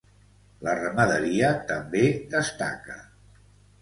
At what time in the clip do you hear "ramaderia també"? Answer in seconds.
0.77-2.03